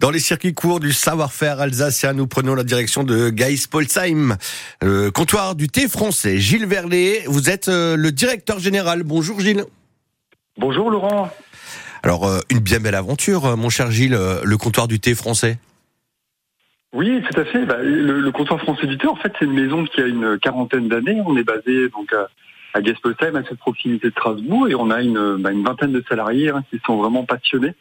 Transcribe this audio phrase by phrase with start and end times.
[0.00, 3.30] Dans les circuits courts du savoir-faire alsacien, nous prenons la direction de
[3.70, 4.38] Polsheim,
[4.80, 6.38] le comptoir du thé français.
[6.38, 9.02] Gilles Verlet, vous êtes euh, le directeur général.
[9.02, 9.64] Bonjour Gilles.
[10.56, 11.28] Bonjour Laurent.
[12.02, 15.58] Alors, euh, une bien belle aventure, euh, mon cher Gilles, le comptoir du thé français.
[16.94, 17.66] Oui, tout à fait.
[17.66, 20.88] Bah, le, comptoir français du thé, en fait, c'est une maison qui a une quarantaine
[20.88, 21.20] d'années.
[21.26, 22.26] On est basé donc à,
[22.72, 26.48] à à cette proximité de Strasbourg, et on a une, bah, une vingtaine de salariés
[26.48, 27.74] hein, qui sont vraiment passionnés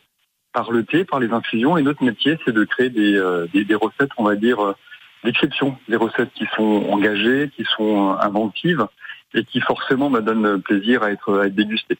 [0.53, 1.77] par le thé, par les infusions.
[1.77, 4.75] Et notre métier, c'est de créer des, euh, des, recettes, on va dire, euh,
[5.23, 8.85] d'exception, des recettes qui sont engagées, qui sont inventives
[9.33, 11.97] et qui forcément me donnent plaisir à être, à être dégustées.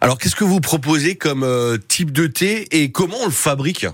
[0.00, 3.86] Alors, qu'est-ce que vous proposez comme euh, type de thé et comment on le fabrique?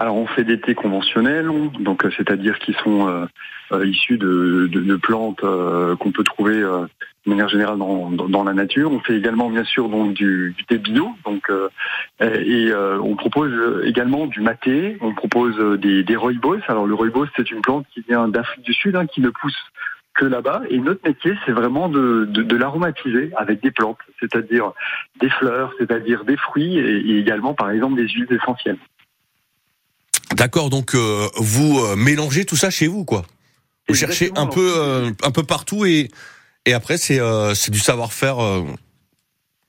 [0.00, 1.50] Alors on fait des thés conventionnels,
[1.80, 3.28] donc c'est-à-dire qui sont
[3.84, 5.42] issus de, plantes
[5.98, 6.64] qu'on peut trouver
[7.26, 8.90] de manière générale dans, la nature.
[8.92, 11.68] On fait également bien sûr du, du thé bio, donc euh,
[12.20, 13.52] et euh, on propose
[13.84, 14.96] également du maté.
[15.00, 16.60] On propose des, des rooibos.
[16.68, 19.58] Alors le rooibos c'est une plante qui vient d'Afrique du Sud, hein, qui ne pousse
[20.14, 20.62] que là-bas.
[20.70, 24.72] Et notre métier c'est vraiment de l'aromatiser avec des plantes, c'est-à-dire
[25.20, 28.78] des fleurs, c'est-à-dire des fruits et, également par exemple des huiles essentielles.
[30.40, 33.22] D'accord, donc euh, vous mélangez tout ça chez vous, quoi.
[33.88, 36.08] Vous cherchez un peu, un peu partout et
[36.66, 38.38] et après, c'est euh, du savoir-faire.
[38.42, 38.62] Euh.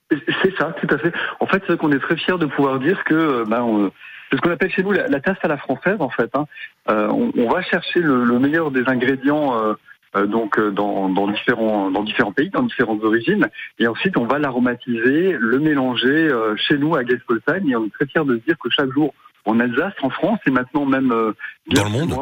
[0.09, 1.14] C'est ça, tout à fait.
[1.39, 3.89] En fait, c'est qu'on est très fiers de pouvoir dire que euh, ben,
[4.30, 6.30] c'est ce qu'on appelle chez nous la, tasse à la française, en fait.
[6.33, 6.45] Hein.
[6.89, 9.55] Euh, on, on, va chercher le, le, meilleur des ingrédients.
[9.58, 9.73] Euh,
[10.27, 13.47] donc dans, dans, différents dans différents pays, dans différentes origines,
[13.80, 18.08] et ensuite on va l'aromatiser, le mélanger chez nous à Gaspolsheim, et on est très
[18.08, 19.14] fiers de se dire que chaque jour
[19.45, 21.34] en Alsace, en France, et maintenant même euh,
[21.67, 22.14] dans le monde,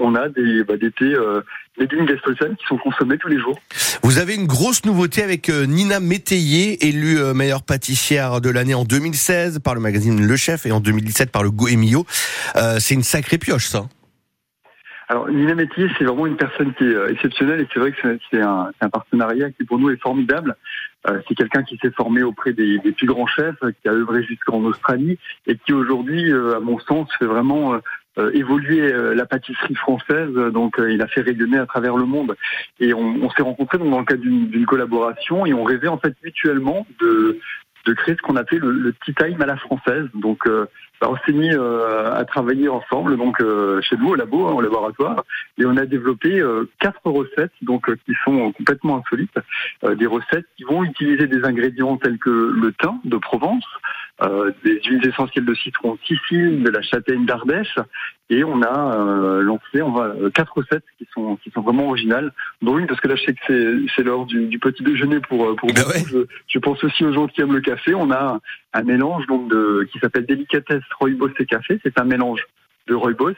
[0.00, 1.40] on, a des, bah, des thés, euh,
[1.78, 3.58] des qui sont consommés tous les jours.
[4.02, 8.74] Vous avez une grosse nouveauté avec euh, Nina Métayer, élue euh, meilleure pâtissière de l'année
[8.74, 12.04] en 2016 par le magazine Le Chef et en 2017 par le Goemio.
[12.78, 13.84] C'est une sacrée pioche, ça.
[15.12, 18.18] Alors Nina Métier, c'est vraiment une personne qui est euh, exceptionnelle et c'est vrai que
[18.30, 20.56] c'est un, un, partenariat qui pour nous est formidable.
[21.08, 24.60] Euh, c'est quelqu'un qui s'est formé auprès des, plus grands chefs, qui a œuvré jusqu'en
[24.60, 27.80] Australie et qui aujourd'hui, euh, à mon sens, fait vraiment
[28.34, 30.34] évoluer la pâtisserie française.
[30.52, 32.36] Donc il a fait rayonner à travers le monde.
[32.78, 36.14] Et on, on s'est rencontrés dans le cadre d'une collaboration et on rêvait en fait
[36.22, 37.38] mutuellement de
[37.86, 40.08] de créer ce qu'on appelait le, le, tea time à la française.
[40.14, 40.66] Donc, euh,
[41.02, 44.52] bah, on s'est mis euh, à travailler ensemble, donc euh, chez nous au labo, hein,
[44.52, 45.24] au laboratoire,
[45.58, 49.36] et on a développé euh, quatre recettes, donc qui sont complètement insolites,
[49.96, 53.64] des recettes qui vont utiliser des ingrédients tels que le thym de Provence,
[54.64, 57.76] des huiles essentielles de citron Sicile, de la châtaigne d'Ardèche,
[58.30, 62.32] et on a euh, lancé on va, quatre recettes qui sont qui sont vraiment originales,
[62.62, 65.54] dont une parce que là je sais que c'est l'heure du, du, petit déjeuner pour
[65.56, 67.94] pour bah je, je, pense aussi aux gens qui aiment le café.
[67.94, 68.38] On a
[68.72, 71.78] un mélange donc de qui s'appelle délicatesse rooibos et café.
[71.82, 72.46] C'est un mélange
[72.86, 73.34] de rooibos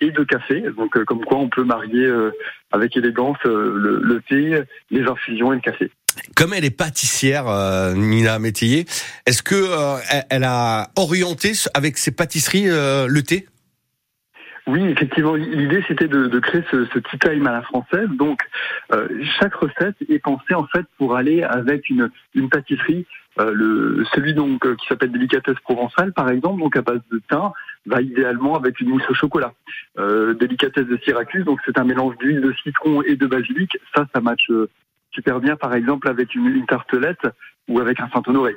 [0.00, 0.60] et de café.
[0.76, 2.30] Donc euh, comme quoi on peut marier euh,
[2.70, 5.90] avec élégance le, le, thé, les infusions et le café.
[6.34, 7.44] Comme elle est pâtissière,
[7.94, 8.86] Nina Métayer,
[9.26, 9.66] est-ce que
[10.30, 13.46] elle a orienté avec ses pâtisseries le thé?
[14.68, 18.08] Oui, effectivement, l'idée c'était de, créer ce, ce, tea time à la française.
[18.10, 18.42] Donc,
[18.92, 19.08] euh,
[19.40, 23.06] chaque recette est pensée en fait pour aller avec une, une pâtisserie.
[23.40, 27.18] Euh, le, celui donc euh, qui s'appelle délicatesse provençale, par exemple, donc à base de
[27.30, 27.50] thym,
[27.86, 29.54] va idéalement avec une mousse au chocolat.
[29.98, 33.78] Euh, délicatesse de Syracuse, donc c'est un mélange d'huile de citron et de basilic.
[33.94, 34.68] Ça, ça matche euh,
[35.12, 37.26] super bien, par exemple, avec une, une tartelette
[37.68, 38.56] ou avec un Saint-Honoré.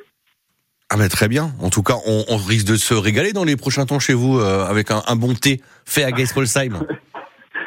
[0.90, 1.52] Ah ben très bien.
[1.62, 4.38] En tout cas, on, on, risque de se régaler dans les prochains temps chez vous
[4.40, 6.86] euh, avec un, un, bon thé fait à Geispolsheim.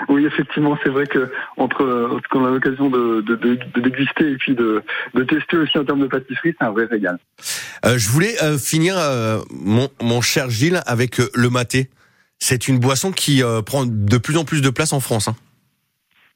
[0.09, 4.33] Oui, effectivement, c'est vrai que entre ce qu'on a l'occasion de, de, de, de, déguster
[4.33, 4.83] et puis de,
[5.29, 7.19] tester aussi en termes de pâtisserie, c'est un vrai régal.
[7.85, 11.91] Euh, je voulais euh, finir, euh, mon, mon, cher Gilles, avec euh, le maté.
[12.39, 15.29] C'est une boisson qui prend de plus en plus de place en France.
[15.29, 15.37] Hein.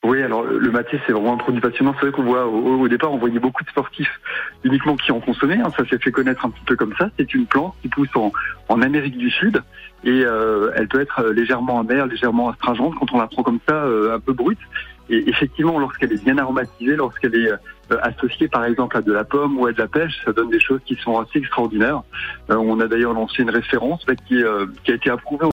[0.04, 1.92] Oui, alors le maté, c'est vraiment un produit passionnant.
[1.94, 4.20] C'est vrai qu'on voit au, au, départ, on voyait beaucoup de sportifs
[4.62, 5.58] uniquement qui en consommaient.
[5.60, 5.72] Hein.
[5.76, 7.10] Ça s'est fait connaître un petit peu comme ça.
[7.18, 8.32] C'est une plante qui pousse en,
[8.68, 9.60] en Amérique du Sud
[10.04, 13.74] et euh, elle peut être légèrement amère, légèrement astringente quand on la prend comme ça,
[13.74, 14.60] euh, un peu brute.
[15.10, 19.24] Et effectivement, lorsqu'elle est bien aromatisée, lorsqu'elle est euh, associée par exemple à de la
[19.24, 22.02] pomme ou à de la pêche, ça donne des choses qui sont assez extraordinaires.
[22.50, 24.44] Euh, on a d'ailleurs lancé une référence qui,
[24.84, 25.46] qui a été approuvée